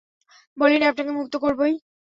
[0.57, 1.73] বলিনি আপনাকে মুক্ত করবোই?